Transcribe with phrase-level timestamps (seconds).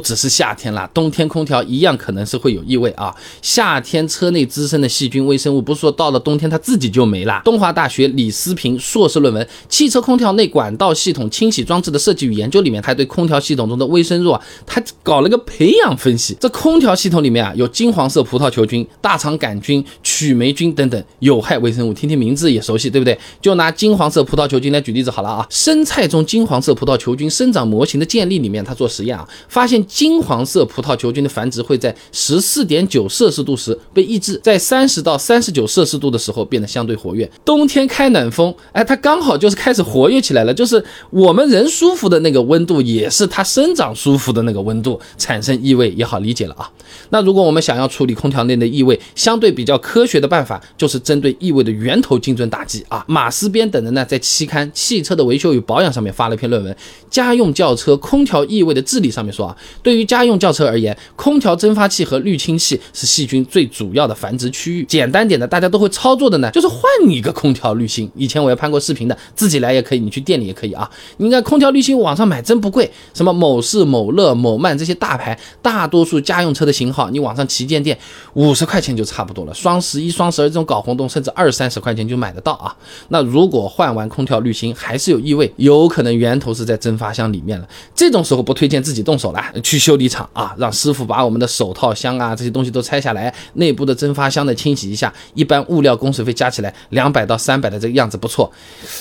[0.00, 3.14] 只是夏天啦，冬天空调一样可能是会有异味啊。
[3.42, 7.42] 夏天车内滋生的细菌微生物，不是说到了冬天它自己就没了。
[7.44, 16.36] 东华大学李思平硕士论文《汽车空调内管道系统清洗装置的设计与研究》里面，他对空调系统中的微生物啊，他搞了个培养分析。
[16.40, 23.18] 这空调系统里面啊，有金黄色葡萄球菌、大肠杆菌、曲霉菌等等有害微生物，听听名字也熟悉，对不对？
[23.40, 25.46] 就拿金黄色葡萄球菌来举例子好了啊。
[25.50, 29.84] 生菜中金黄色葡萄球菌生长模型的建立里面，他做实验啊，发现。
[29.90, 37.28] 金黄色葡萄球菌的繁殖会在十四点九摄氏度时被抑制，在三十到三十九摄氏度的时候变得相对活跃。
[37.44, 46.70] 冬天开暖风，哎，它刚好就是开始活跃起来了，就是我们人舒服的那个温度，也是它生长舒服的那个温度，产生异味也好理解了啊。
[47.10, 53.04] 那如果我们想要处理空调内的异味，相对比较科学的办法就是针对异味的源头精准打击啊。
[53.08, 56.72] 马思边等人呢在期刊《汽车的维修与保养》上面发了一篇论文，
[57.10, 59.56] 《家用轿车空调异味的治理》上面说啊。
[59.82, 64.84] 对于家用轿车而言，空调蒸发器和滤清器是细菌最主要的繁殖区域。
[64.84, 68.10] 简单点的，大家都会操作的呢，就是换一个空调滤芯。
[68.14, 70.90] 以前我也拍过视频的，自己来也可以，你去店里也可以啊。
[71.16, 77.98] 你看空调滤芯网上买真不贵，什么某仕、某乐、某曼这些大牌，大多数家用车的型号，你网上旗舰店
[78.34, 79.54] 五十块钱就差不多了。
[79.54, 82.74] 双十一、双十二这种搞活动，甚至二三十块钱就买得到啊。
[83.08, 87.68] 那如果换完空调滤芯还是有异味，有可能源头是在蒸发箱里面了。
[87.94, 89.40] 这种时候不推荐自己动手了。
[89.60, 98.50] 去修理厂啊，让师傅把我们的手套箱啊这些东西都拆下来，内部的蒸发箱的清洗一下，一般物料工时费加起来两百到三百的这个样子不错，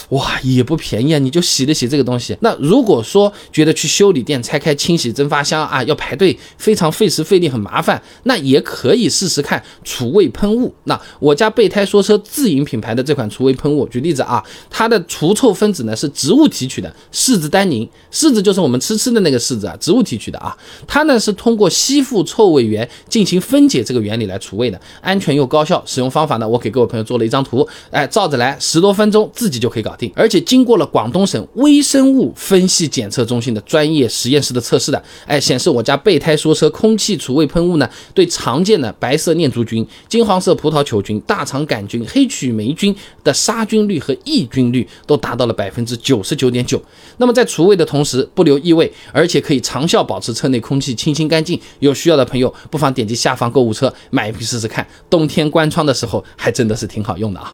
[0.10, 2.38] 哇也不便宜啊，你就洗了洗这个东西。
[2.42, 10.74] 那如果说觉得去修理店拆开清洗蒸发箱啊要排队，非常费时费力很麻烦，那也可以试试看除味喷雾。
[10.86, 20.58] 那我家备胎说车自营品牌的这款除味喷雾，举例子啊，它的除臭分子呢是植物提取的柿子单宁，柿子就是我们吃吃的那个柿子啊，植物提取的啊啊。
[20.88, 25.82] 它呢是通过吸附臭味源进行分解这个原理来除味的，安全又高效。
[25.86, 30.12] 使用方法呢，我给各位朋友做了一张图，哎，照着来，十多分钟自己就可以搞定。
[30.16, 46.82] 而且经过了广东省微生物分析检测中心的专业实验室的测试的，哎，显示我家备胎说车空气除味喷雾呢，对常见的白色念珠菌、金黄色葡萄球菌、大肠杆菌、黑曲霉菌的杀菌率和抑菌率都达到了百分之九十九点九。
[47.18, 50.60] 那么在除味的同时不留异味，而且可以长效保持车内。
[50.60, 54.86] 空气清新干净，有需要的朋友不妨点击下方购物车买一瓶试试看。
[55.10, 57.48] 冬天关窗的时候，还真的是挺好用的啊。